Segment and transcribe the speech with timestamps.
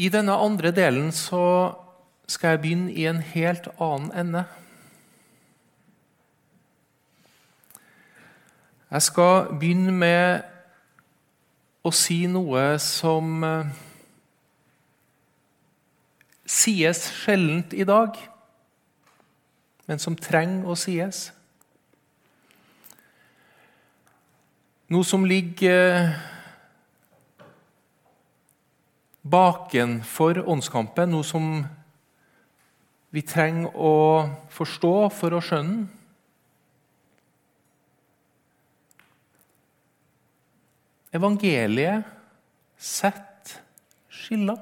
[0.00, 1.76] I denne andre delen så
[2.30, 4.44] skal jeg begynne i en helt annen ende.
[8.90, 10.40] Jeg skal begynne med
[11.84, 13.68] å si noe som eh,
[16.48, 18.16] sies sjeldent i dag,
[19.84, 21.26] men som trenger å sies.
[24.88, 26.08] Noe som ligger
[29.22, 31.50] bakenfor åndskampen, noe som
[33.10, 33.94] vi trenger å
[34.54, 35.88] forstå for å skjønne.
[41.10, 42.06] Evangeliet
[42.78, 43.58] setter
[44.08, 44.60] skiller.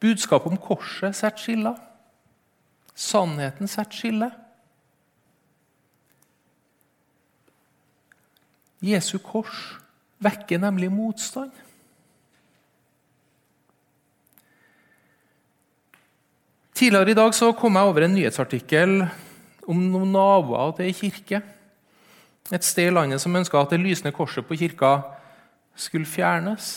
[0.00, 1.76] Budskapet om korset setter skiller.
[2.96, 4.32] Sannheten setter skiller.
[8.80, 9.76] Jesu kors
[10.24, 11.52] vekker nemlig motstand.
[16.80, 19.02] Tidligere i dag så kom jeg over en nyhetsartikkel
[19.68, 21.42] om noen naboer til ei kirke.
[22.48, 24.94] Et sted i landet som ønska at det lysende korset på kirka
[25.76, 26.70] skulle fjernes.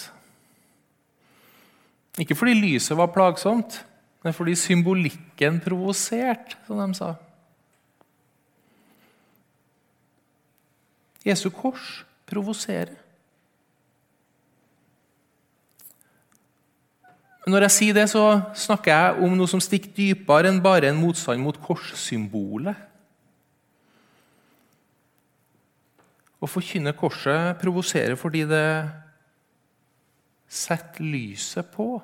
[2.20, 3.78] Ikke fordi lyset var plagsomt,
[4.28, 7.14] men fordi symbolikken provoserte, som de sa.
[11.24, 12.92] Jesu kors provoserer.
[17.44, 21.00] Når jeg sier det, så snakker jeg om noe som stikker dypere enn bare en
[21.02, 22.78] motstand mot korssymbolet.
[26.44, 28.64] Å forkynne korset provoserer fordi det
[30.48, 31.98] setter lyset på.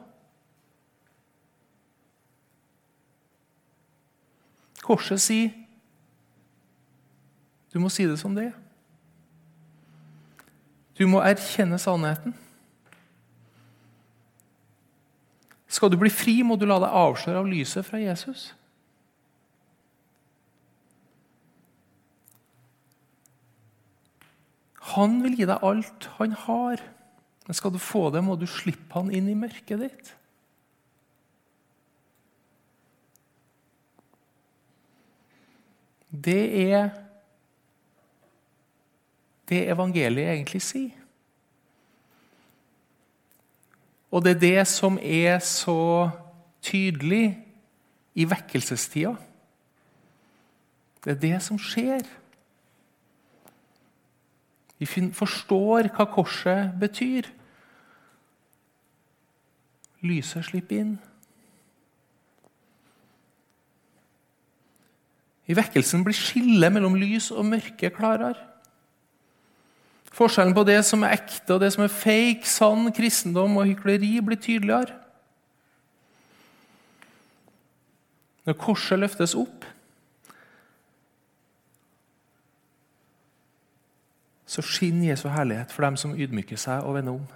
[4.84, 5.56] Korset sier
[7.70, 8.56] du må si det som det er.
[10.98, 12.34] Du må erkjenne sannheten.
[15.70, 18.50] Skal du bli fri, må du la deg avsløre av lyset fra Jesus.
[24.95, 26.82] Han vil gi deg alt han har.
[27.45, 30.14] Men skal du få det, må du slippe han inn i mørket ditt.
[36.10, 36.42] Det
[36.73, 36.89] er
[39.49, 40.98] det evangeliet egentlig sier.
[44.09, 46.09] Og det er det som er så
[46.65, 47.37] tydelig
[48.17, 49.14] i vekkelsestida.
[51.03, 52.03] Det er det som skjer.
[54.80, 57.30] Vi forstår hva korset betyr.
[60.02, 60.97] Lyset slipper inn.
[65.49, 68.48] I vekkelsen blir skillet mellom lys og mørke klarere.
[70.15, 74.15] Forskjellen på det som er ekte og det som er fake, sann kristendom og hykleri,
[74.25, 74.95] blir tydeligere.
[78.49, 79.67] Når korset løftes opp,
[84.49, 87.27] så skinner Jesu herlighet for dem som ydmyker seg og vender om.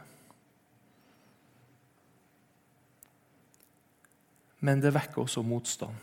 [4.63, 5.93] Men det vekker også motstand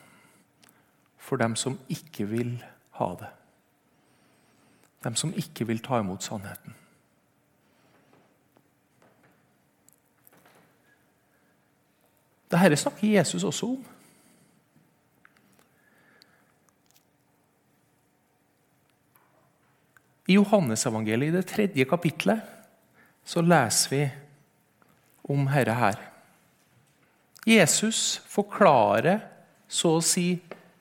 [1.18, 2.54] for dem som ikke vil
[3.00, 3.32] ha det.
[5.04, 6.76] Dem som ikke vil ta imot sannheten.
[12.50, 13.84] Dette snakker Jesus også om.
[20.30, 22.42] I Johannesevangeliet, i det tredje kapitlet,
[23.24, 24.02] så leser vi
[25.30, 25.98] om dette her.
[27.46, 29.22] Jesus forklarer
[29.70, 30.34] så å si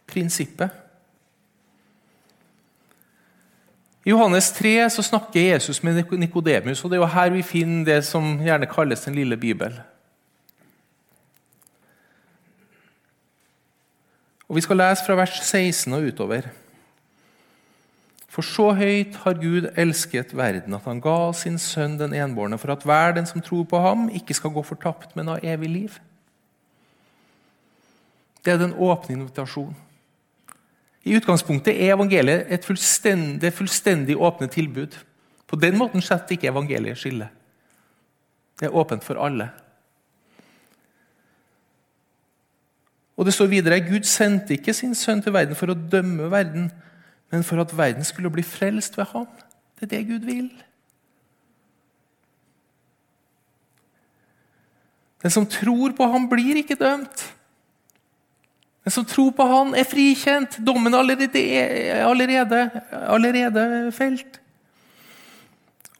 [0.09, 0.73] prinsippet.
[4.05, 7.85] I Johannes 3 så snakker Jesus med Nikodemus, og det er jo her vi finner
[7.85, 9.75] det som gjerne kalles Den lille bibel.
[14.49, 16.47] Og Vi skal lese fra vers 16 og utover.
[18.29, 22.71] For så høyt har Gud elsket verden, at han ga sin sønn den enbårne, for
[22.71, 25.99] at hver den som tror på ham, ikke skal gå fortapt, men ha evig liv.
[28.45, 29.75] Det er den åpne invitasjonen.
[31.09, 34.93] I utgangspunktet er evangeliet et fullstendig, fullstendig åpne tilbud.
[35.49, 37.31] På den måten setter ikke evangeliet skille.
[38.59, 39.47] Det er åpent for alle.
[43.17, 46.69] Og det står videre Gud sendte ikke sin sønn til verden for å dømme verden,
[47.33, 49.27] men for at verden skulle bli frelst ved ham.
[49.79, 50.47] Det er det Gud vil.
[55.23, 57.25] Den som tror på ham, blir ikke dømt.
[58.89, 60.55] Den som tror på han, er frikjent.
[60.65, 61.41] Dommen er allerede,
[62.09, 62.71] allerede,
[63.05, 64.39] allerede felt.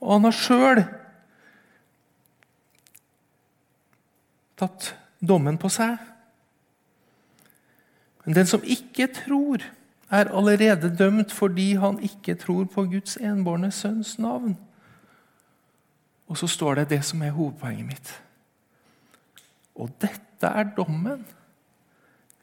[0.01, 0.81] Og han har sjøl
[4.57, 4.89] tatt
[5.21, 6.01] dommen på seg.
[8.25, 9.69] Men den som ikke tror,
[10.09, 14.57] er allerede dømt fordi han ikke tror på Guds enbårne sønns navn.
[16.25, 18.15] Og så står det det som er hovedpoenget mitt.
[19.77, 21.21] Og dette er dommen.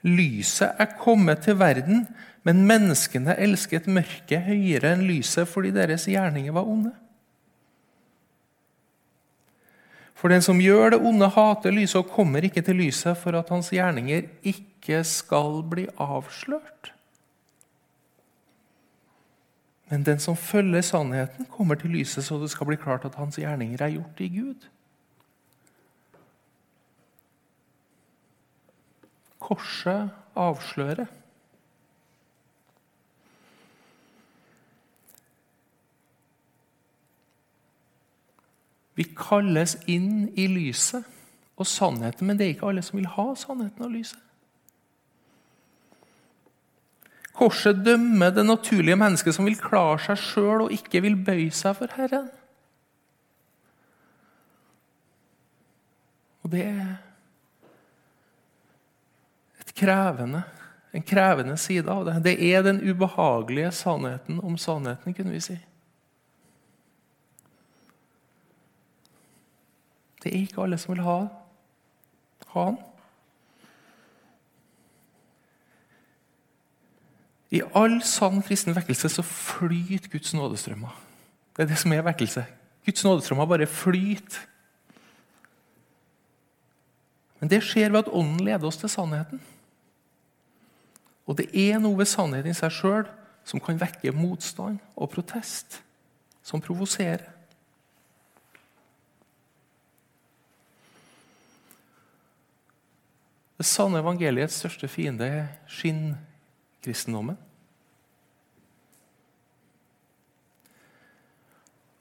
[0.07, 2.07] Lyset er kommet til verden,
[2.47, 6.93] men menneskene elsket mørket høyere enn lyset fordi deres gjerninger var onde.
[10.17, 13.51] For den som gjør det onde, hater lyset og kommer ikke til lyset for at
[13.53, 16.93] hans gjerninger ikke skal bli avslørt.
[19.91, 23.37] Men den som følger sannheten, kommer til lyset så det skal bli klart at hans
[23.37, 24.71] gjerninger er gjort i Gud.
[29.47, 31.07] Korset avslører.
[38.97, 41.05] Vi kalles inn i lyset
[41.57, 44.23] og sannheten, men det er ikke alle som vil ha sannheten og lyset.
[47.37, 51.77] Korset dømmer det naturlige mennesket som vil klare seg sjøl og ikke vil bøye seg
[51.77, 52.31] for Herren.
[56.41, 56.95] Og det er
[59.77, 60.43] krevende,
[60.97, 62.19] en krevende side av det.
[62.25, 65.59] Det er den ubehagelige sannheten om sannheten, kunne vi si.
[70.23, 71.19] Det er ikke alle som vil ha,
[72.55, 72.79] ha han.
[77.55, 80.95] I all sann kristen vekkelse så flyter Guds nådestrømmer.
[81.55, 82.43] Det er det som er vekkelse.
[82.87, 84.41] Guds nådestrømmer bare flyter.
[87.39, 89.41] Men det skjer ved at Ånden leder oss til sannheten.
[91.27, 93.09] Og det er noe ved sannheten i seg sjøl
[93.47, 95.81] som kan vekke motstand og protest,
[96.43, 97.25] som provoserer.
[103.57, 107.39] Det sanne evangeliets største fiende er skinnkristendommen.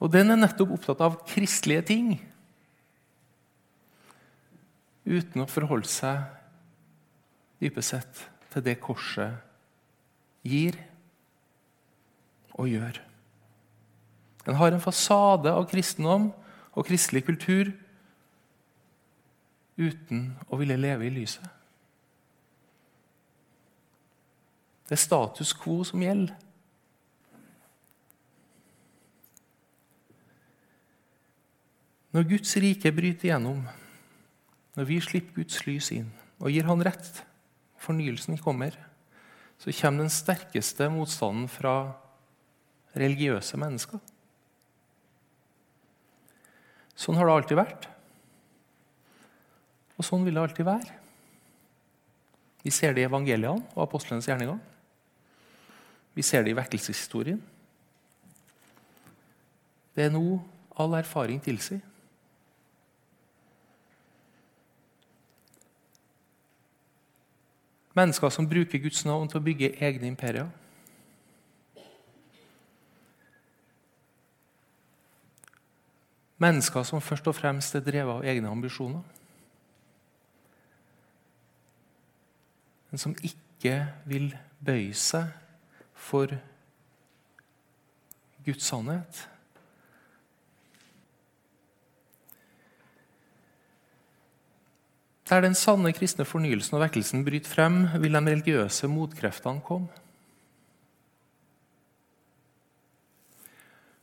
[0.04, 2.10] Og den er nettopp opptatt av kristelige ting
[5.06, 6.26] uten å forholde seg
[7.62, 8.24] dypest sett
[8.56, 9.36] til det korset
[10.48, 10.78] gir
[12.56, 13.02] og gjør.
[14.46, 16.30] Den har en fasade av kristendom
[16.72, 17.74] og kristelig kultur
[19.76, 21.44] uten å ville leve i lyset.
[24.86, 26.32] Det er status quo som gjelder.
[32.16, 33.66] Når Guds rike bryter gjennom,
[34.78, 37.26] når vi slipper Guds lys inn og gir Han rett,
[37.86, 38.76] fornyelsen kommer,
[39.62, 41.96] så kommer den sterkeste motstanden fra
[42.96, 44.02] religiøse mennesker.
[46.96, 47.90] Sånn har det alltid vært.
[49.96, 51.02] Og sånn vil det alltid være.
[52.66, 54.58] Vi ser det i evangeliene og apostlenes gjerninger.
[56.16, 57.42] Vi ser det i vekkelseshistorien.
[59.96, 60.40] Det er nå
[60.80, 61.84] all erfaring tilsier.
[67.96, 70.50] Mennesker som bruker Guds navn til å bygge egne imperier.
[76.38, 79.04] Mennesker som først og fremst er drevet av egne ambisjoner.
[82.96, 84.30] men som ikke vil
[84.64, 85.28] bøye seg
[86.00, 86.32] for
[88.46, 89.18] Guds sannhet.
[95.26, 99.90] Der den sanne kristne fornyelsen og vekkelsen bryter frem, vil de religiøse motkreftene komme.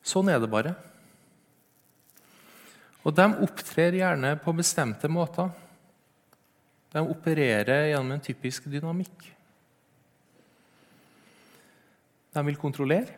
[0.02, 0.74] Sånn er det bare.
[3.06, 5.52] Og de opptrer gjerne på bestemte måter.
[6.92, 9.28] De opererer gjennom en typisk dynamikk.
[12.32, 13.14] De vil kontrollere.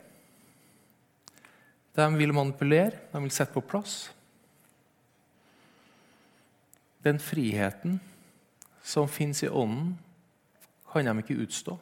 [1.95, 4.11] De vil manipulere, de vil sette på plass.
[7.05, 8.01] Den friheten
[8.83, 9.99] som fins i ånden,
[10.93, 11.77] kan de ikke utstå.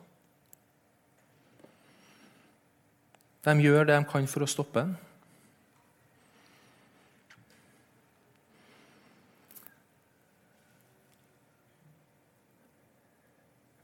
[3.44, 4.94] De gjør det de kan for å stoppe den.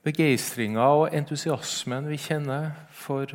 [0.09, 3.35] begeistringa og entusiasmen vi kjenner for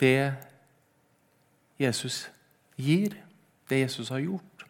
[0.00, 0.34] det
[1.80, 2.28] Jesus
[2.78, 3.16] gir,
[3.70, 4.66] det Jesus har gjort.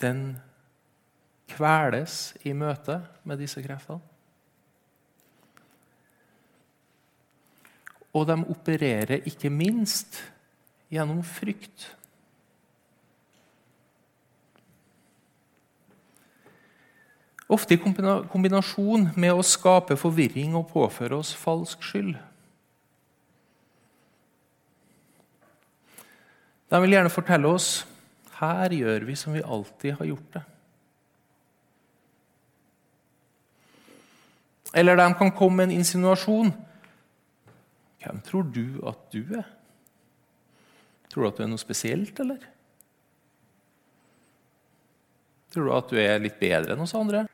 [0.00, 0.38] Den
[1.52, 4.00] kveles i møte med disse kreftene.
[8.12, 10.18] Og de opererer ikke minst
[10.92, 11.86] gjennom frykt.
[17.52, 22.14] Ofte i kombinasjon med å skape forvirring og påføre oss falsk skyld.
[26.72, 27.82] De vil gjerne fortelle oss
[28.42, 30.42] her gjør vi som vi alltid har gjort det.
[34.80, 36.50] Eller de kan komme med en insinuasjon.
[38.02, 39.44] Hvem tror du at du er?
[41.12, 42.40] Tror du at du er noe spesielt, eller?
[45.52, 47.26] Tror du at du er litt bedre enn oss andre?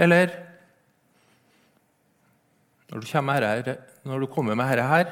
[0.00, 0.30] Eller
[2.88, 3.74] når du, kommer her,
[4.06, 5.10] når du kommer med dette her,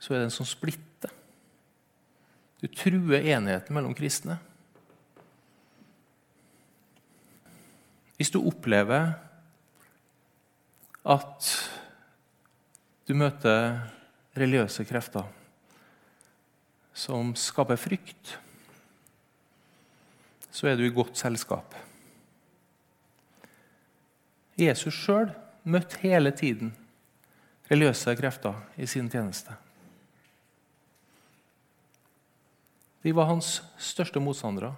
[0.00, 1.10] så er det en sånn splitte.
[2.60, 4.36] Du truer enigheten mellom kristne.
[8.20, 9.14] Hvis du opplever
[11.08, 11.50] at
[13.08, 13.80] du møter
[14.36, 15.24] religiøse krefter
[16.92, 18.34] som skaper frykt,
[20.52, 21.72] så er du i godt selskap.
[24.60, 25.30] Jesus sjøl
[25.64, 26.74] møtte hele tiden
[27.70, 29.54] religiøse krefter i sin tjeneste.
[33.00, 34.74] De var hans største motstandere.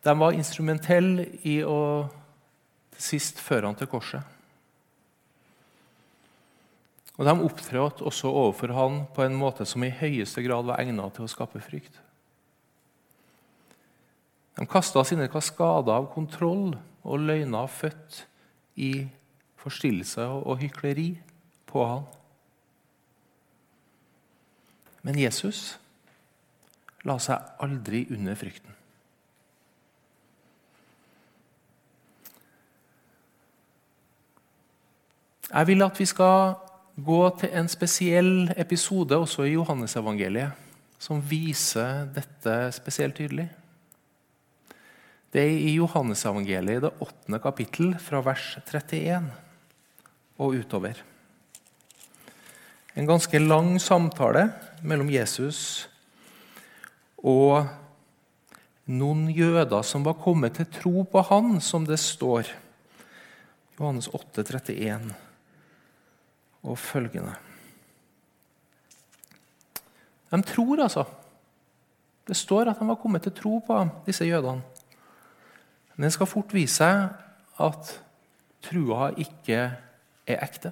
[0.00, 2.08] De var instrumentelle i å
[2.94, 4.22] til sist føre han til korset.
[7.20, 11.12] Og De opptrådte også overfor han på en måte som i høyeste grad var egnet
[11.16, 11.98] til å skape frykt.
[14.56, 18.26] De kasta sine kaskader av kontroll og løgner født
[18.76, 19.08] i
[19.60, 21.20] forstillelse og hykleri
[21.66, 22.08] på han.
[25.02, 25.78] Men Jesus
[27.04, 28.76] la seg aldri under frykten.
[35.50, 36.52] Jeg vil at vi skal
[37.04, 40.68] gå til en spesiell episode også i Johannesevangeliet
[41.00, 43.48] som viser dette spesielt tydelig.
[45.30, 49.28] Det er i Johannesevangeliet, det åttende kapittel, fra vers 31
[50.42, 50.98] og utover.
[52.98, 54.48] En ganske lang samtale
[54.82, 55.86] mellom Jesus
[57.22, 57.68] og
[58.90, 62.50] noen jøder som var kommet til tro på han, som det står.
[63.78, 65.14] Johannes 8, 31
[66.66, 67.36] og følgende.
[70.30, 71.06] De tror, altså.
[72.26, 74.79] Det står at de var kommet til tro på ham, disse jødene.
[76.00, 77.10] Men det skal fort vise seg
[77.60, 77.88] at
[78.64, 79.58] trua ikke
[80.24, 80.70] er ekte.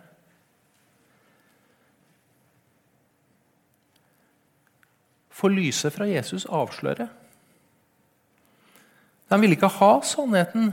[5.29, 7.13] For lyset fra Jesus avslører.
[9.29, 10.73] De vil ikke ha sannheten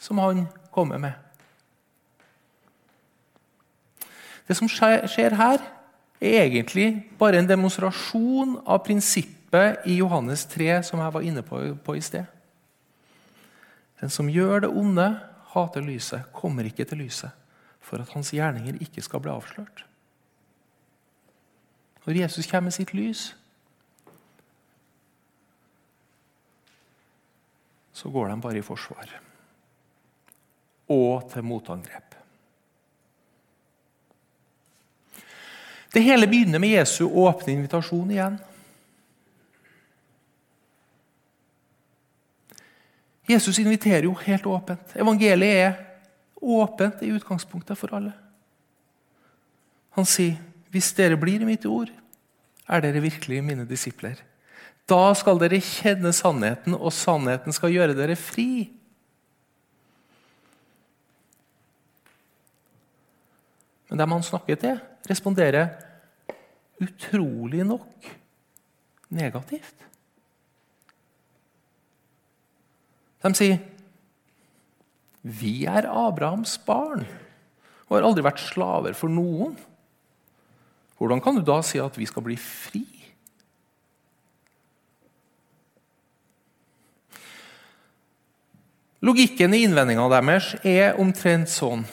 [0.00, 1.12] som han kommer med.
[4.48, 5.60] Det som skjer her,
[6.20, 11.92] er egentlig bare en demonstrasjon av prinsippet i Johannes 3 som jeg var inne på,
[11.92, 12.39] i sted.
[14.00, 15.06] Den som gjør det onde,
[15.52, 17.30] hater lyset, kommer ikke til lyset,
[17.80, 19.84] for at hans gjerninger ikke skal bli avslørt.
[22.06, 23.30] Når Jesus kommer med sitt lys,
[27.92, 29.10] så går de bare i forsvar
[30.90, 32.16] og til motangrep.
[35.92, 38.38] Det hele begynner med Jesu åpne invitasjon igjen.
[43.30, 44.96] Jesus inviterer jo helt åpent.
[44.98, 45.78] Evangeliet er
[46.40, 48.12] åpent i utgangspunktet for alle.
[49.94, 50.38] Han sier,
[50.70, 51.90] 'Hvis dere blir i mitt ord,
[52.68, 54.22] er dere virkelig mine disipler.'
[54.88, 58.70] Da skal dere kjenne sannheten, og sannheten skal gjøre dere fri.
[63.88, 65.68] Men dem han snakker til, responderer
[66.80, 68.10] utrolig nok
[69.10, 69.89] negativt.
[73.20, 73.60] De sier
[75.20, 77.04] vi er Abrahams barn
[77.90, 79.52] og har aldri vært slaver for noen.
[80.96, 82.86] Hvordan kan du da si at vi skal bli fri?
[89.04, 91.86] Logikken i innvendinga deres er omtrent sånn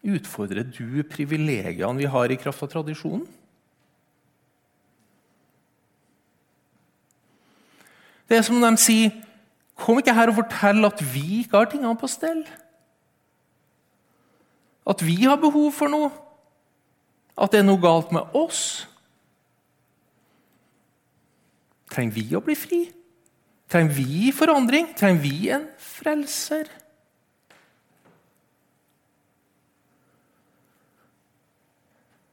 [0.00, 3.26] Utfordrer du privilegiene vi har i kraft av tradisjonen?
[8.24, 9.10] Det er som de sier
[9.80, 12.44] Kom ikke her og fortell at vi ikke har tingene på stell.
[14.88, 16.10] At vi har behov for noe.
[17.40, 18.62] At det er noe galt med oss.
[21.90, 22.80] Trenger vi å bli fri?
[23.70, 24.90] Trenger vi forandring?
[24.98, 26.68] Trenger vi en frelser?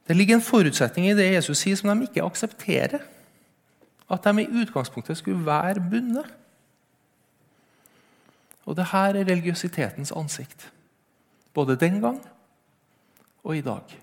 [0.08, 3.02] Det ligger en forutsetning i det Jesus sier, som de ikke aksepterer.
[4.08, 6.30] At de i utgangspunktet skulle være bundet.
[8.68, 10.72] Og det her er religiøsitetens ansikt.
[11.54, 12.20] Både den gang
[13.44, 13.94] og i dag.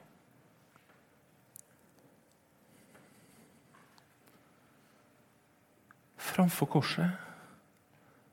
[6.17, 7.11] Framfor korset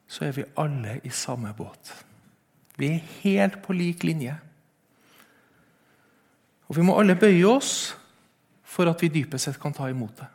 [0.09, 1.93] så er vi alle i samme båt.
[2.77, 4.39] Vi er helt på lik linje.
[6.69, 7.97] Og vi må alle bøye oss
[8.65, 10.29] for at vi dypest sett kan ta imot det.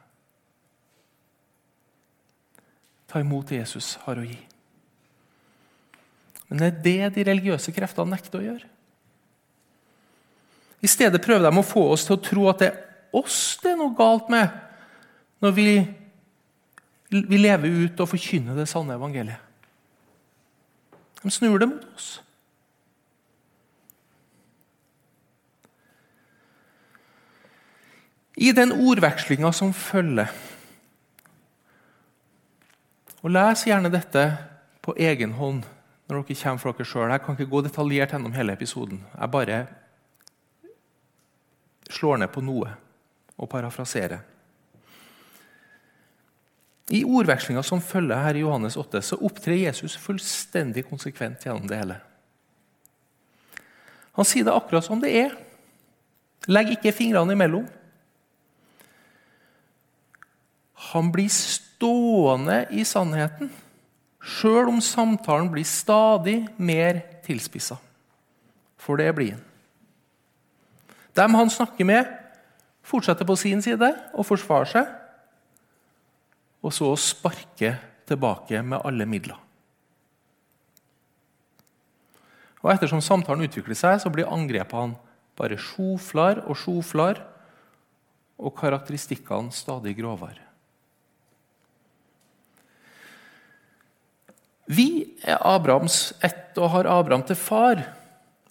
[3.07, 4.46] Ta imot det Jesus har å gi.
[6.47, 8.73] Men det er det de religiøse kreftene nekter å gjøre.
[10.81, 12.83] I stedet prøver de å få oss til å tro at det er
[13.17, 14.51] oss det er noe galt med
[15.43, 15.67] når vi,
[17.09, 19.43] vi lever ut og forkynner det sanne evangeliet.
[21.23, 22.09] De snur det mot oss.
[28.37, 30.29] I den ordvekslinga som følger
[33.25, 34.21] Og Les gjerne dette
[34.85, 35.65] på egen hånd
[36.07, 37.11] når dere kommer for dere sjøl.
[37.11, 39.03] Jeg kan ikke gå detaljert gjennom hele episoden.
[39.11, 39.59] Jeg bare
[41.91, 42.71] slår ned på noe
[43.37, 44.23] og parafraserer.
[46.87, 51.81] I ordvekslinga som følger her i Johannes 8, så opptrer Jesus fullstendig konsekvent gjennom det
[51.81, 51.97] hele.
[54.15, 55.35] Han sier det akkurat som det er.
[56.47, 57.67] Legg ikke fingrene imellom.
[60.93, 63.51] Han blir stående i sannheten,
[64.27, 67.77] sjøl om samtalen blir stadig mer tilspissa.
[68.77, 69.43] For det blir han.
[71.17, 72.09] Dem han snakker med,
[72.85, 74.91] fortsetter på sin side og forsvarer seg.
[76.61, 77.73] Og så sparke
[78.07, 79.39] tilbake med alle midler.
[82.63, 84.97] Og Ettersom samtalen utvikler seg, så blir angrepene
[85.37, 87.21] bare sjoflar og sjoflar,
[88.37, 90.46] og karakteristikkene stadig grovere.
[94.67, 97.85] Vi er Abrahams ett og har Abraham til far,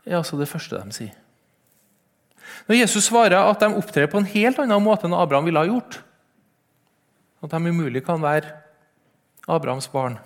[0.06, 1.14] er altså det første de sier.
[2.66, 5.68] Når Jesus svarer at de opptrer på en helt annen måte enn Abraham ville ha
[5.68, 6.00] gjort,
[7.44, 8.54] at de umulig kan være
[9.46, 10.16] Abrahams barn,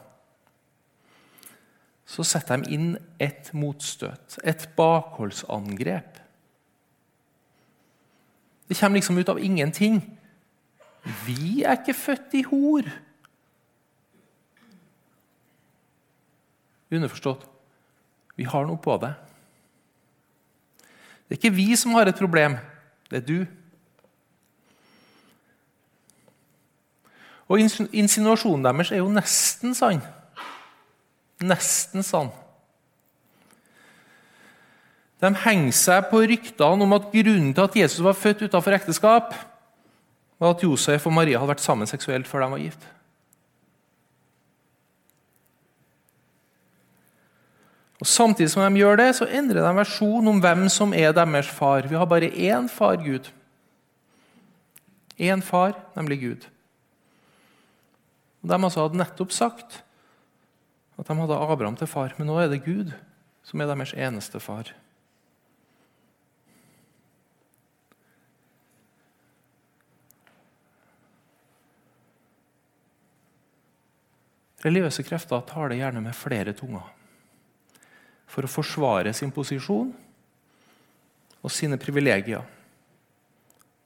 [2.10, 2.88] så setter de inn
[3.22, 6.18] et motstøt, et bakholdsangrep.
[8.70, 10.00] Det kommer liksom ut av ingenting.
[11.26, 12.86] Vi er ikke født i hor.
[16.90, 17.46] Underforstått
[18.40, 19.10] vi har noe på det.
[21.28, 22.56] Det er ikke vi som har et problem,
[23.10, 23.40] det er du.
[27.50, 30.00] Og Insinuasjonen deres er jo nesten sann.
[31.42, 32.30] Nesten sann.
[35.20, 39.34] De henger seg på ryktene om at grunnen til at Jesus var født utenfor ekteskap,
[40.40, 42.86] var at Josef og Maria hadde vært sammen seksuelt før de var gift.
[48.00, 51.50] Og Samtidig som de gjør det, så endrer de versjon om hvem som er deres
[51.52, 51.84] far.
[51.88, 53.28] Vi har bare én far, Gud.
[55.20, 56.46] Én far, nemlig Gud.
[58.40, 59.82] Og De altså hadde nettopp sagt
[60.96, 62.92] at de hadde Abraham til far, men nå er det Gud
[63.44, 64.72] som er deres eneste far.
[74.64, 76.88] Religiøse krefter taler gjerne med flere tunger
[78.30, 79.90] for å forsvare sin posisjon
[81.40, 82.44] og sine privilegier.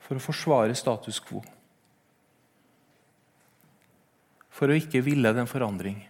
[0.04, 1.40] For å forsvare status quo.
[4.54, 6.02] For å ikke ville den forandring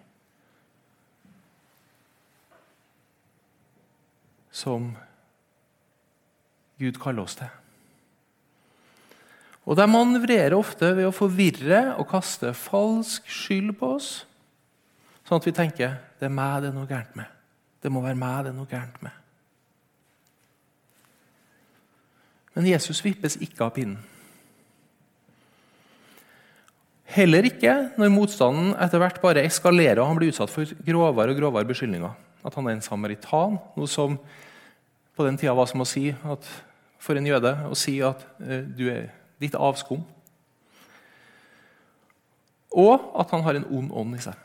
[4.54, 4.92] som
[6.78, 7.50] Gud kaller oss til.
[9.64, 14.10] Og De manøvrerer ofte ved å forvirre og kaste falsk skyld på oss,
[15.24, 17.30] sånn at vi tenker det er meg det er noe gærent med.
[17.84, 19.20] Det må være meg det er noe gærent med.
[22.54, 23.98] Men Jesus vippes ikke av pinnen.
[27.14, 31.38] Heller ikke når motstanden etter hvert bare eskalerer og han blir utsatt for grovere og
[31.38, 32.14] grovere beskyldninger.
[32.44, 34.16] At han er en samaritan, noe som
[35.14, 36.48] på den tida var som å si at,
[36.98, 40.02] for en jøde å si at eh, du er ditt avskum.
[42.74, 44.40] Og at han har en ond ånd i seg.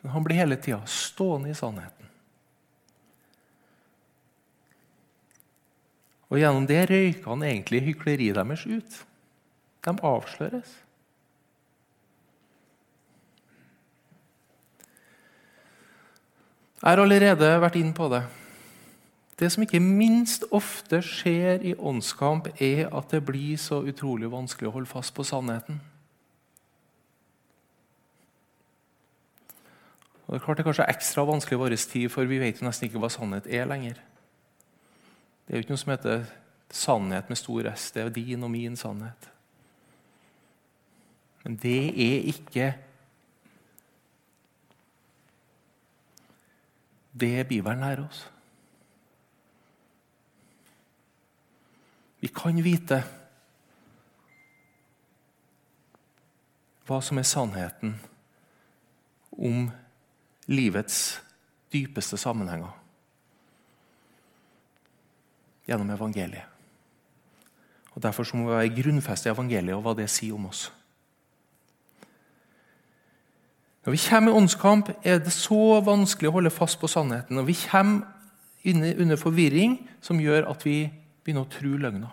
[0.00, 2.08] Men han blir hele tida stående i sannheten.
[6.30, 9.00] Og Gjennom det røyker han egentlig hykleriet deres ut.
[9.82, 10.76] De avsløres.
[16.80, 18.22] Jeg har allerede vært inn på det.
[19.40, 24.70] Det som ikke minst ofte skjer i åndskamp, er at det blir så utrolig vanskelig
[24.70, 25.80] å holde fast på sannheten.
[30.30, 32.60] Og Det er klart det er kanskje ekstra vanskelig i vår tid, for vi vet
[32.60, 33.96] jo nesten ikke hva sannhet er lenger.
[35.42, 36.20] Det er jo ikke noe som heter
[36.70, 37.88] sannhet med stor S.
[37.90, 39.26] Det er din og min sannhet.
[41.42, 42.68] Men det er ikke
[47.10, 48.22] det Bibelen lærer oss.
[52.22, 53.02] Vi kan vite
[56.86, 57.98] hva som er sannheten
[59.34, 59.72] om
[60.50, 61.20] livets
[61.72, 62.72] dypeste sammenhenger
[65.70, 66.46] gjennom evangeliet.
[67.94, 70.68] Og Derfor må vi være grunnfeste i evangeliet og hva det sier om oss.
[73.84, 77.36] Når vi kommer i åndskamp, er det så vanskelig å holde fast på sannheten.
[77.36, 78.06] Når vi kommer
[78.64, 80.90] under forvirring som gjør at vi
[81.24, 82.10] begynner å tro løgner.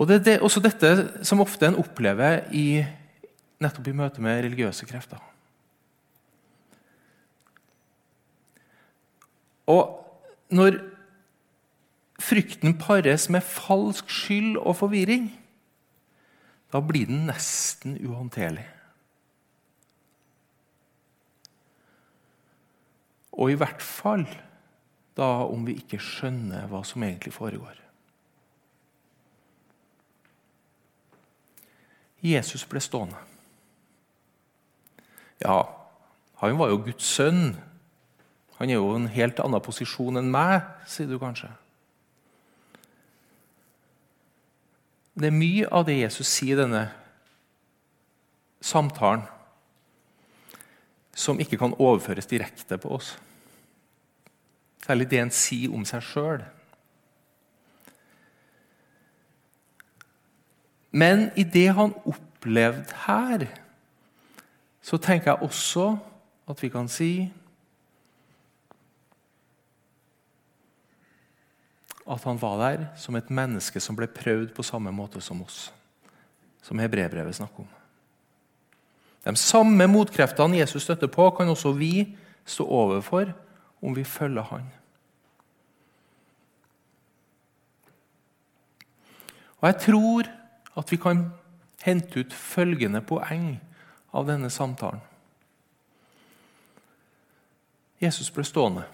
[0.00, 2.82] Og Det er også dette som ofte en opplever i,
[3.60, 5.29] nettopp i møte med religiøse krefter.
[9.70, 9.96] Og
[10.50, 10.80] når
[12.20, 15.30] frykten pares med falsk skyld og forvirring,
[16.72, 18.66] da blir den nesten uhåndterlig.
[23.32, 24.26] Og i hvert fall
[25.16, 27.78] da om vi ikke skjønner hva som egentlig foregår.
[32.20, 33.16] Jesus ble stående.
[35.40, 35.62] Ja,
[36.42, 37.54] han var jo Guds sønn.
[38.60, 41.48] Han er jo i en helt annen posisjon enn meg, sier du kanskje.
[45.16, 46.82] Det er mye av det Jesus sier i denne
[48.60, 49.24] samtalen,
[51.16, 53.14] som ikke kan overføres direkte på oss.
[54.84, 56.44] Særlig det en sier om seg sjøl.
[60.92, 63.48] Men i det han opplevde her,
[64.84, 65.92] så tenker jeg også
[66.50, 67.12] at vi kan si
[72.10, 75.68] at han var der som et menneske som ble prøvd på samme måte som oss.
[76.62, 77.68] Som hebreerbrevet snakker om.
[79.24, 83.32] De samme motkreftene Jesus støtter på, kan også vi stå overfor
[83.82, 84.66] om vi følger Han.
[89.60, 90.30] Og Jeg tror
[90.76, 91.30] at vi kan
[91.84, 93.60] hente ut følgende poeng
[94.12, 95.00] av denne samtalen.
[98.00, 98.86] Jesus ble stående.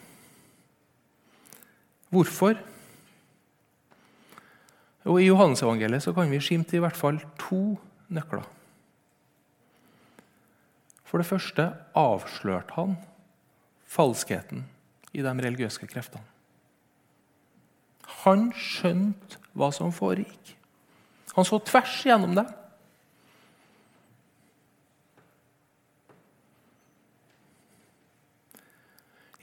[2.10, 2.58] Hvorfor?
[5.06, 7.76] Og I Johannesevangeliet kan vi skimte i hvert fall to
[8.10, 8.46] nøkler.
[11.06, 12.96] For det første avslørte han
[13.86, 14.64] falskheten
[15.14, 16.24] i de religiøse kreftene.
[18.26, 20.56] Han skjønte hva som foregikk.
[21.36, 22.46] Han så tvers gjennom det.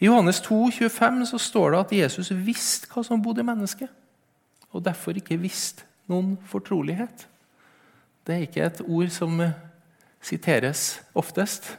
[0.04, 3.92] I Johannes 2, 25 så står det at Jesus visste hva som bodde i mennesket,
[4.74, 7.28] og derfor ikke visst noen fortrolighet.
[8.28, 9.40] Det er ikke et ord som
[10.24, 11.78] siteres oftest.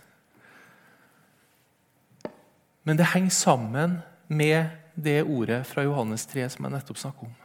[2.84, 7.40] Men det henger sammen med det ordet fra Johannes 3 som jeg nettopp snakket om.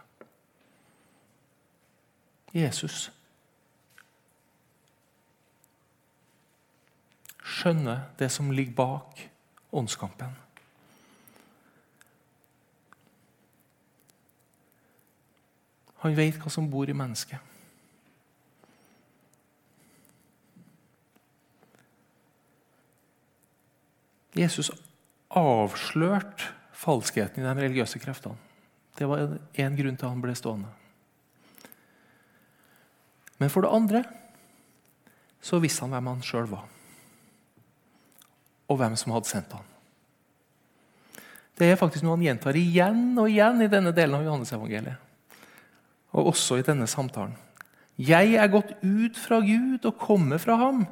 [2.53, 3.09] Jesus
[7.59, 9.21] skjønner det som ligger bak
[9.71, 10.33] åndskampen.
[16.03, 17.39] Han vet hva som bor i mennesket.
[24.39, 24.69] Jesus
[25.35, 28.37] avslørte falskheten i de religiøse kreftene.
[28.95, 30.69] Det var én grunn til at han ble stående.
[33.39, 34.03] Men for det andre
[35.43, 36.65] så visste han hvem han sjøl var,
[38.67, 39.67] og hvem som hadde sendt ham.
[41.59, 45.08] Det er faktisk noe han gjentar igjen og igjen i denne delen av Johannes-evangeliet.
[46.11, 47.37] Og også i denne samtalen.
[47.99, 50.85] Jeg er gått ut fra Gud og kommer fra ham.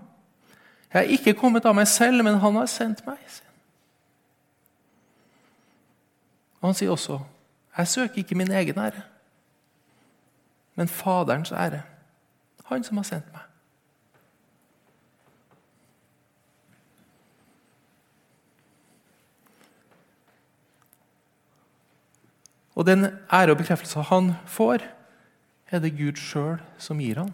[0.94, 3.20] Jeg er ikke kommet av meg selv, men han har sendt meg.
[6.60, 7.20] Og Han sier også,
[7.78, 9.02] 'Jeg søker ikke min egen ære,
[10.76, 11.82] men Faderens ære.'
[12.66, 13.42] Han som har sendt meg.
[22.76, 24.97] Og den ære og bekreftelse han får,
[25.72, 27.34] er det Gud sjøl som gir ham.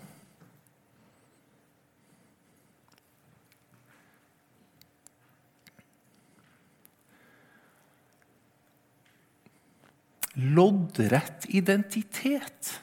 [10.34, 12.80] loddrett identitet.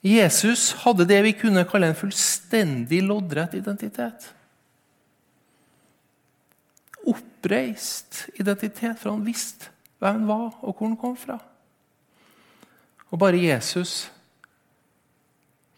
[0.00, 4.30] Jesus hadde det vi kunne kalle en fullstendig loddrett identitet.
[7.04, 9.68] Oppreist identitet, for han visste
[10.00, 11.36] hvem han var, og hvor han kom fra.
[13.10, 14.10] Og bare Jesus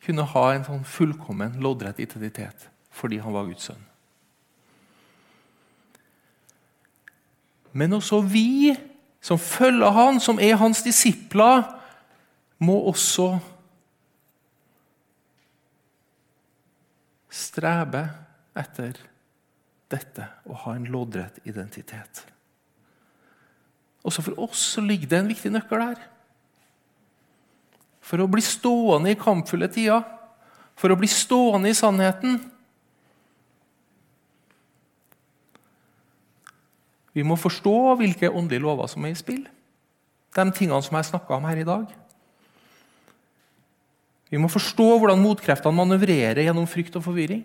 [0.05, 3.85] kunne ha en sånn fullkommen loddrett identitet fordi han var Guds sønn.
[7.73, 8.75] Men også vi
[9.23, 11.63] som følger han, som er hans disipler,
[12.61, 13.31] må også
[17.33, 18.03] strebe
[18.59, 18.99] etter
[19.93, 22.27] dette å ha en loddrett identitet.
[24.05, 26.03] Også for oss ligger det en viktig nøkkel der.
[28.03, 30.03] For å bli stående i kampfulle tider,
[30.79, 32.41] for å bli stående i sannheten.
[37.13, 39.45] Vi må forstå hvilke åndelige lover som er i spill.
[40.33, 41.91] De tingene som jeg snakka om her i dag.
[44.33, 47.43] Vi må forstå hvordan motkreftene manøvrerer gjennom frykt og forvirring.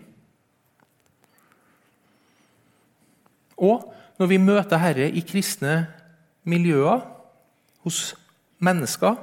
[3.60, 5.82] Og når vi møter Herre i kristne
[6.48, 7.04] miljøer,
[7.84, 8.16] hos
[8.64, 9.18] mennesker,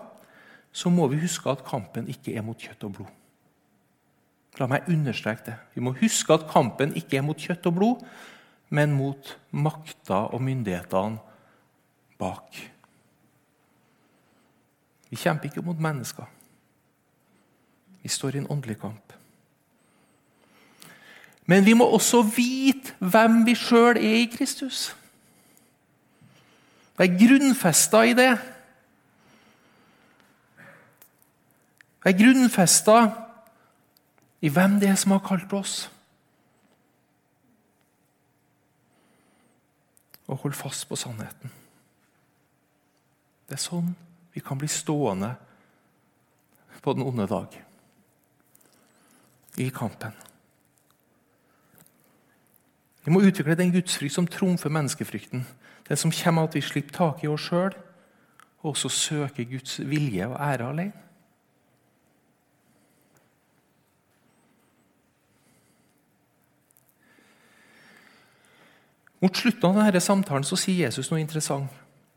[0.75, 3.11] så må vi huske at kampen ikke er mot kjøtt og blod.
[4.59, 5.55] La meg understreke det.
[5.75, 8.03] Vi må huske at kampen ikke er mot kjøtt og blod,
[8.75, 11.19] men mot makta og myndighetene
[12.19, 12.59] bak.
[15.11, 16.27] Vi kjemper ikke mot mennesker.
[18.03, 19.13] Vi står i en åndelig kamp.
[21.45, 24.89] Men vi må også vite hvem vi sjøl er i Kristus.
[26.97, 28.33] Det er grunnfesta i det.
[32.05, 32.97] Være grunnfesta
[34.45, 35.87] i hvem det er som har kalt oss.
[40.27, 41.53] Og hold fast på sannheten.
[43.45, 43.89] Det er sånn
[44.35, 45.31] vi kan bli stående
[46.85, 47.55] på den onde dag.
[49.57, 50.13] I kampen.
[53.05, 55.45] Vi må utvikle den gudsfrykt som trumfer menneskefrykten.
[55.87, 57.73] Den som kommer av at vi slipper tak i oss sjøl,
[58.61, 61.04] og også søker Guds vilje og ære alene.
[69.25, 71.71] Mot slutten av denne samtalen så sier Jesus noe interessant.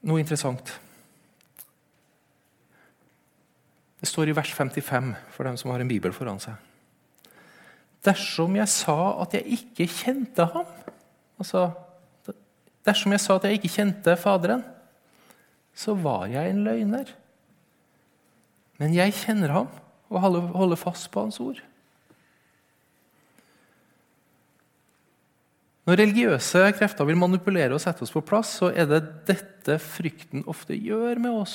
[0.05, 0.75] Noe interessant.
[3.99, 6.59] Det står i vers 55 for dem som har en bibel foran seg.
[8.05, 10.69] Dersom jeg sa at jeg ikke kjente ham
[11.41, 11.71] altså,
[12.87, 14.63] Dersom jeg sa at jeg ikke kjente Faderen,
[15.77, 17.11] så var jeg en løgner.
[18.81, 19.67] Men jeg kjenner ham
[20.09, 20.23] og
[20.55, 21.61] holder fast på hans ord.
[25.89, 28.99] Når religiøse krefter vil manipulere og sette oss på plass, så er det
[29.31, 31.55] dette frykten ofte gjør med oss.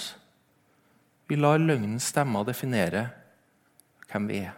[1.30, 3.04] Vi lar løgnens stemmer definere
[4.10, 4.56] hvem vi er,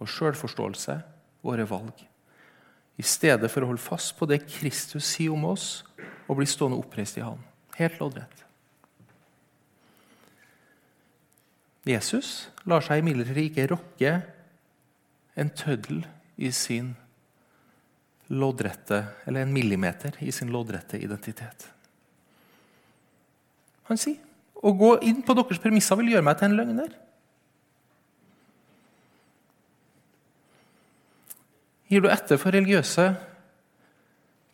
[0.00, 0.96] vår sjølforståelse,
[1.44, 2.00] våre valg.
[2.96, 5.82] I stedet for å holde fast på det Kristus sier om oss,
[6.24, 7.44] og bli stående oppreist i Han.
[7.76, 8.46] Helt loddrett.
[11.84, 14.16] Jesus lar seg imidlertid ikke rokke
[15.36, 16.06] en tøddel
[16.40, 16.94] i sin
[18.30, 21.66] loddrette, eller en millimeter i sin loddrette identitet.
[23.90, 24.20] Han sier
[24.60, 26.92] å gå inn på deres premisser vil gjøre meg til en løgner.
[31.90, 33.08] Gir du etter for religiøse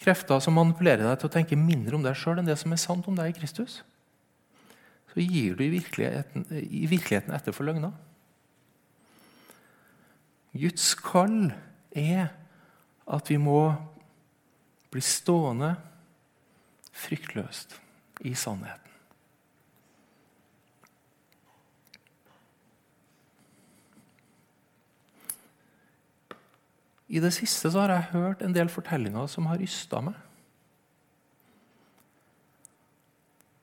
[0.01, 2.81] krefter som manipulerer deg til å tenke mindre om deg sjøl enn det som er
[2.81, 3.81] sant om deg i Kristus,
[5.13, 7.93] så gir du i virkeligheten, i virkeligheten etter for løgner.
[10.57, 11.51] Guds kall
[11.93, 12.31] er
[13.07, 13.61] at vi må
[14.91, 15.75] bli stående
[16.97, 17.77] fryktløst
[18.27, 18.87] i sannheten.
[27.07, 30.17] I det siste har jeg hørt en del fortellinger som har rysta meg.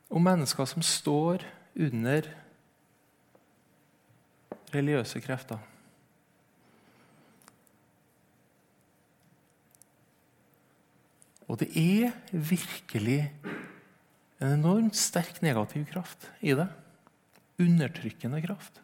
[0.08, 2.30] Om mennesker som står under
[4.72, 5.60] religiøse krefter.
[11.54, 13.20] Og det er virkelig
[14.42, 16.66] en enormt sterk negativ kraft i det.
[17.62, 18.80] Undertrykkende kraft.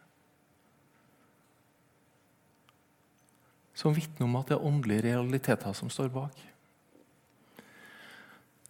[3.80, 6.36] som vitner om at det er åndelige realiteter som står bak.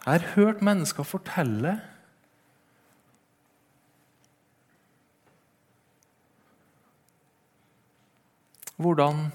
[0.01, 1.75] Jeg har hørt mennesker fortelle
[8.81, 9.27] hvordan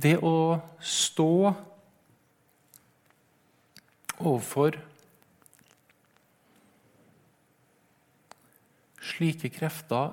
[0.00, 1.32] det å stå
[4.20, 4.76] overfor
[9.00, 10.12] slike krefter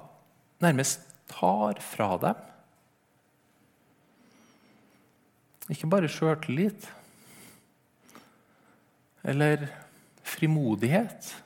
[0.63, 2.43] nærmest tar fra dem.
[5.70, 6.88] Ikke bare sjøltillit
[9.28, 9.67] eller
[10.24, 11.43] frimodighet,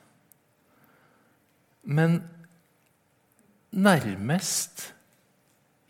[1.84, 2.22] men
[3.72, 4.94] nærmest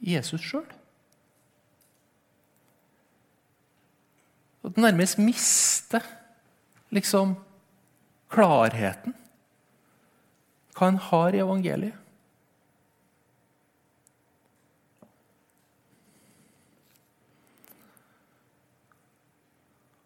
[0.01, 0.67] Jesus sjøl.
[4.63, 5.99] At nærmest mister
[6.91, 7.35] liksom
[8.31, 9.15] klarheten
[10.75, 11.97] hva en har i evangeliet.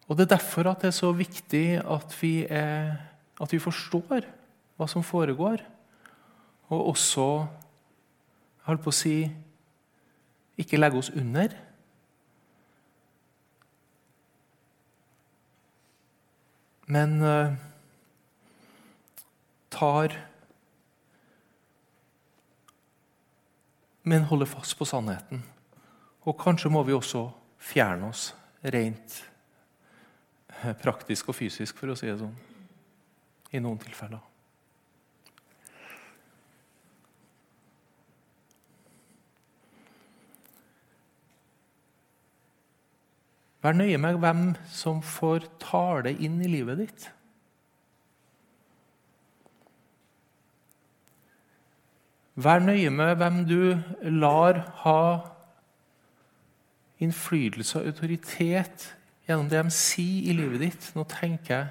[0.06, 2.94] Og Det er derfor at det er så viktig at vi, er,
[3.42, 4.28] at vi forstår
[4.78, 5.64] hva som foregår,
[6.70, 9.16] og også jeg holdt på å si
[10.58, 11.52] ikke legge oss under.
[16.86, 17.54] Men uh,
[19.74, 20.14] tar
[24.06, 25.42] Men holder fast på sannheten.
[26.30, 27.24] Og kanskje må vi også
[27.58, 28.28] fjerne oss
[28.62, 29.16] rent
[30.62, 32.36] eh, praktisk og fysisk, for å si det sånn.
[33.50, 34.22] I noen tilfeller.
[43.66, 47.06] Vær nøye med hvem som får tale inn i livet ditt.
[52.36, 53.62] Vær nøye med hvem du
[54.22, 55.00] lar ha
[57.02, 58.86] innflytelse og autoritet
[59.26, 60.92] gjennom det de sier i livet ditt.
[60.94, 61.68] Nå tenker jeg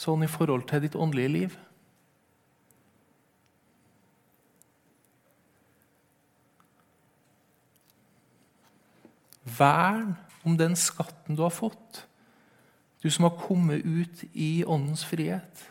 [0.00, 1.58] sånn i forhold til ditt åndelige liv.
[9.58, 12.06] Vern om den skatten du har fått,
[13.02, 15.66] du som har kommet ut i åndens frihet.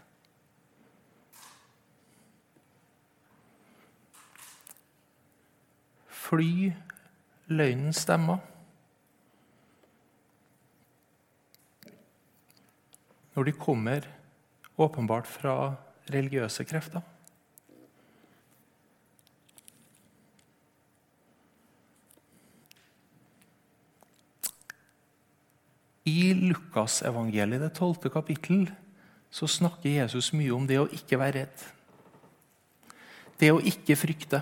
[6.07, 6.71] Fly
[7.49, 8.37] løgnens stemmer.
[13.33, 14.09] Når de kommer
[14.77, 15.75] åpenbart fra
[16.09, 17.01] religiøse krefter.
[26.09, 28.65] I Lukasevangeliet, det tolvte kapittel,
[29.29, 31.65] så snakker Jesus mye om det å ikke være redd.
[33.39, 34.41] Det å ikke frykte.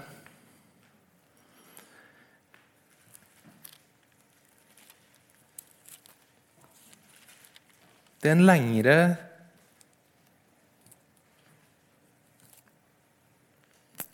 [8.18, 8.98] Det er en lengre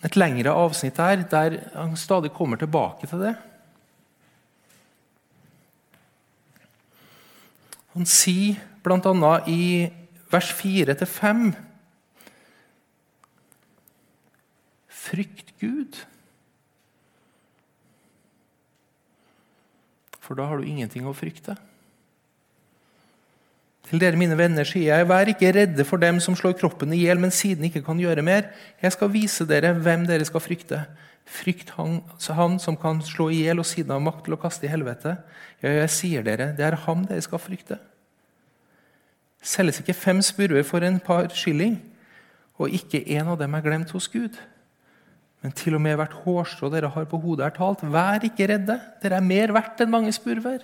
[0.04, 3.38] Et lengre avsnitt her der han stadig kommer tilbake til det.
[7.94, 9.34] Han sier bl.a.
[9.48, 9.90] i
[10.34, 11.52] vers 4-5
[15.04, 16.00] Frykt Gud.
[20.24, 21.58] For da har du ingenting å frykte.
[23.90, 27.02] Til dere, mine venner, sier jeg, vær ikke redde for dem som slår kroppen i
[27.04, 28.48] hjel, men siden ikke kan gjøre mer.
[28.82, 30.80] Jeg skal vise dere hvem dere skal frykte.
[31.24, 32.02] Frykt han,
[32.36, 35.16] han som kan slå i hjel og siden av makt til å kaste i helvete.
[35.64, 37.80] Ja, jeg sier dere, det er ham dere skal frykte.
[39.44, 41.78] Selges ikke fem spurver for en par skilling,
[42.60, 44.36] og ikke en av dem er glemt hos Gud.
[45.44, 47.84] Men til og med hvert hårstrå dere har på hodet, er talt.
[47.84, 50.64] Vær ikke redde, dere er mer verdt enn mange spurver.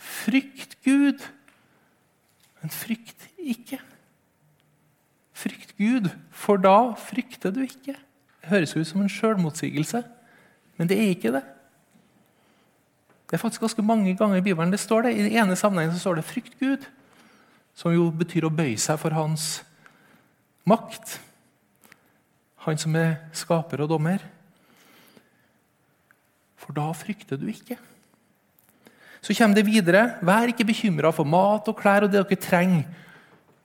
[0.00, 1.20] Frykt Gud,
[2.60, 3.80] men frykt ikke.
[5.36, 7.96] Frykt Gud, for da frykter du ikke.
[8.48, 10.02] Høres ut som en sjølmotsigelse,
[10.76, 11.44] men det er ikke det.
[13.24, 15.14] Det er faktisk ganske mange ganger i Bibelen det står det.
[15.14, 16.86] I den ene sammenhengen så står det 'frykt Gud',
[17.74, 19.64] som jo betyr å bøye seg for hans
[20.66, 21.20] makt.
[22.56, 24.18] Han som er skaper og dommer.
[26.56, 27.78] For da frykter du ikke.
[29.20, 30.18] Så kommer det videre.
[30.22, 32.84] Vær ikke bekymra for mat og klær og det dere trenger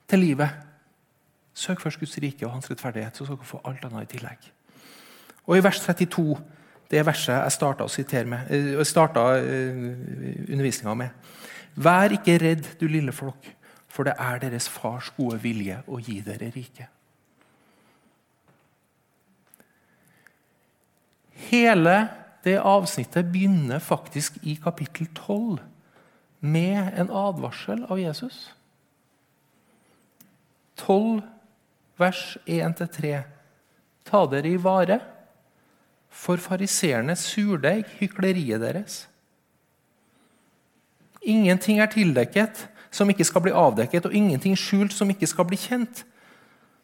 [0.08, 0.50] til livet.
[1.54, 4.50] Søk først Guds rike og hans rettferdighet, så skal dere få alt annet i tillegg.
[5.50, 6.38] Og i vers 32
[6.90, 7.86] det verset jeg starta,
[8.26, 9.82] med, starta eh,
[10.50, 11.10] undervisninga med.
[11.78, 13.46] Vær ikke redd, du lille flokk,
[13.86, 16.88] for det er deres fars gode vilje å gi dere rike.
[21.50, 21.94] Hele
[22.44, 25.60] det avsnittet begynner faktisk i kapittel 12
[26.40, 28.48] med en advarsel av Jesus.
[30.82, 31.22] 12
[32.00, 33.14] vers 1-3.
[34.10, 35.00] Ta dere i vare
[36.10, 39.04] for fariseernes surdeig, hykleriet deres.
[41.22, 45.58] Ingenting er tildekket som ikke skal bli avdekket, og ingenting skjult som ikke skal bli
[45.60, 46.04] kjent.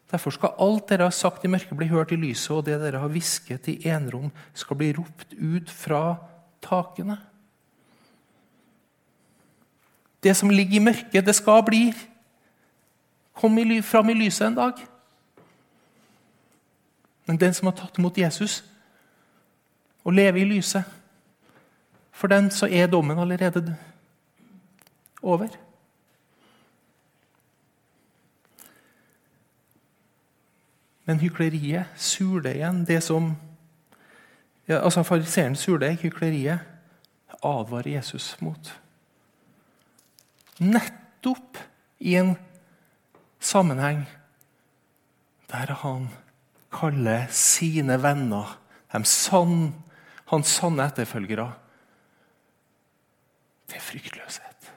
[0.07, 3.01] Derfor skal alt dere har sagt i mørket, bli hørt i lyset, og det dere
[3.01, 6.15] har hvisket i enerom, skal bli ropt ut fra
[6.63, 7.17] takene.
[10.23, 11.89] Det som ligger i mørket, det skal bli
[13.37, 13.53] Kom
[13.83, 14.79] fram i lyset en dag.
[17.27, 18.63] Men den som har tatt imot Jesus
[20.07, 20.83] og leve i lyset,
[22.11, 23.75] for den så er dommen allerede
[25.21, 25.47] over.
[31.05, 33.35] Men hykleriet, surdeigen, det som
[34.67, 36.59] ja, altså Fariseeren suler hykleriet,
[37.43, 38.71] advarer Jesus mot.
[40.59, 41.59] Nettopp
[41.99, 42.35] i en
[43.39, 44.07] sammenheng
[45.51, 46.09] der han
[46.71, 48.57] kaller sine venner,
[48.93, 49.73] de sann,
[50.27, 51.47] hans sanne etterfølgere,
[53.67, 54.73] til fryktløshet.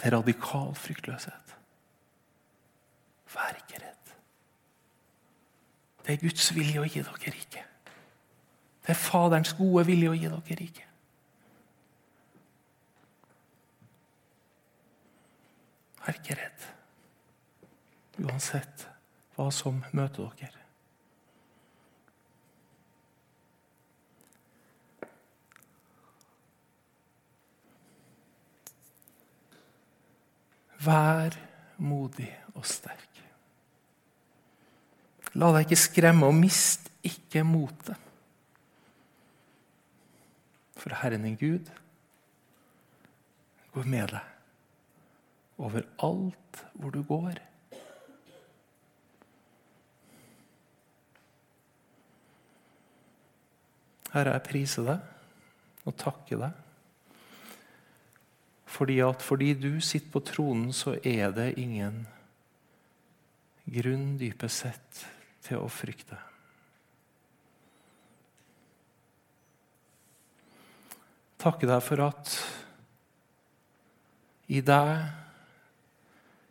[0.00, 1.56] Til radikal fryktløshet.
[3.34, 4.14] Vær ikke redd.
[6.06, 7.92] Det er Guds vilje å gi dere riket.
[8.80, 10.86] Det er Faderens gode vilje å gi dere riket.
[16.00, 16.70] Vær ikke redd,
[18.20, 18.86] uansett
[19.36, 20.56] hva som møter dere.
[30.80, 31.36] Vær
[31.76, 33.18] modig og sterk.
[35.36, 38.08] La deg ikke skremme, og mist ikke motet.
[40.80, 41.68] For Herren din Gud
[43.74, 47.36] går med deg overalt hvor du går.
[54.14, 56.66] Herre, jeg priser deg og takker deg
[58.70, 62.04] fordi at fordi du sitter på tronen, så er det ingen
[63.66, 65.06] grunn, dypest sett,
[65.42, 66.18] til å frykte.
[71.40, 72.34] Takke deg for at
[74.52, 74.90] i deg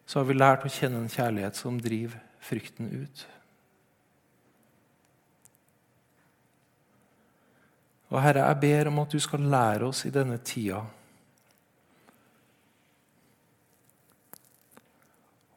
[0.10, 3.26] så har vi lært å kjenne en kjærlighet som driver frykten ut.
[8.10, 10.82] Og Herre, jeg ber om at du skal lære oss i denne tida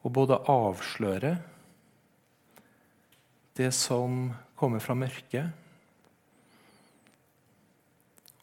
[0.03, 1.33] å både avsløre
[3.57, 4.27] det som
[4.59, 5.49] kommer fra mørket,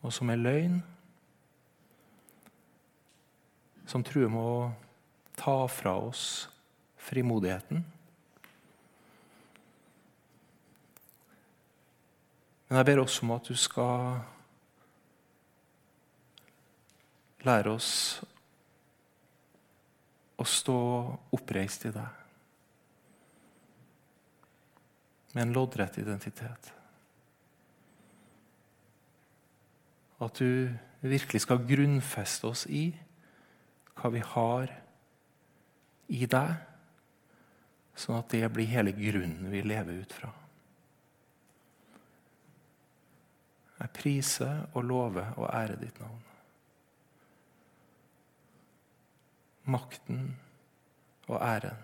[0.01, 0.79] og som er løgn,
[3.91, 4.71] som truer med å
[5.37, 6.25] ta fra oss
[7.11, 7.83] frimodigheten.
[12.71, 14.21] Men jeg ber også om at du skal
[17.43, 17.93] lære oss
[20.39, 20.77] å stå
[21.35, 22.21] oppreist i deg.
[25.35, 26.71] Med en loddrett identitet.
[30.23, 30.71] At du
[31.03, 32.91] virkelig skal grunnfeste oss i
[33.99, 34.77] hva vi har
[36.11, 36.55] i deg,
[37.99, 40.31] sånn at det blir hele grunnen vi lever ut fra.
[43.81, 46.21] Jeg priser og lover og ærer ditt navn.
[49.71, 50.37] makten
[51.29, 51.77] og æren,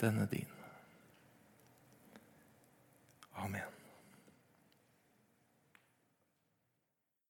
[0.00, 0.46] den er din.
[3.34, 3.77] Amen.